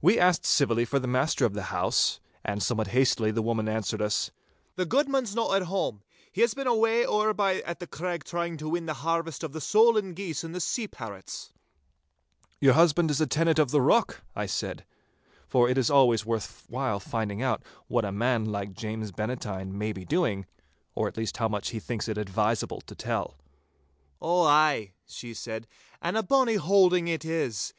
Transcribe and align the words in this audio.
We 0.00 0.16
asked 0.16 0.46
civilly 0.46 0.84
for 0.84 1.00
the 1.00 1.08
master 1.08 1.44
of 1.44 1.54
the 1.54 1.64
house, 1.74 2.20
and 2.44 2.62
somewhat 2.62 2.86
hastily 2.94 3.32
the 3.32 3.42
woman 3.42 3.68
answered 3.68 4.00
us,— 4.00 4.30
'The 4.76 4.86
guidman's 4.86 5.34
no 5.34 5.52
at 5.52 5.64
hame. 5.64 6.02
He 6.30 6.42
has 6.42 6.54
been 6.54 6.68
away 6.68 7.04
ower 7.04 7.34
by 7.34 7.56
at 7.62 7.80
the 7.80 7.88
Craig 7.88 8.22
trying 8.22 8.58
to 8.58 8.68
win 8.68 8.86
the 8.86 8.94
harvest 9.02 9.42
of 9.42 9.52
the 9.52 9.60
solan 9.60 10.14
geese 10.14 10.44
and 10.44 10.62
sea 10.62 10.86
parrots.' 10.86 11.52
'Your 12.60 12.74
husband 12.74 13.10
is 13.10 13.20
tenant 13.28 13.58
of 13.58 13.72
the 13.72 13.80
rock?' 13.80 14.22
I 14.36 14.46
said, 14.46 14.84
for 15.48 15.68
it 15.68 15.76
is 15.76 15.90
always 15.90 16.24
worth 16.24 16.66
while 16.68 17.00
finding 17.00 17.42
out 17.42 17.60
what 17.88 18.04
a 18.04 18.12
man 18.12 18.44
like 18.44 18.72
James 18.74 19.10
Bannatyne 19.10 19.72
may 19.76 19.92
be 19.92 20.04
doing, 20.04 20.46
or 20.94 21.08
at 21.08 21.16
least 21.16 21.38
how 21.38 21.48
much 21.48 21.70
he 21.70 21.80
thinks 21.80 22.06
it 22.06 22.18
advisable 22.18 22.82
to 22.82 22.94
tell. 22.94 23.36
'Ow 24.22 24.44
ay,'she 24.44 25.34
said, 25.34 25.66
'and 26.00 26.16
a 26.16 26.22
bonny 26.22 26.54
holding 26.54 27.08
it 27.08 27.24
is. 27.24 27.74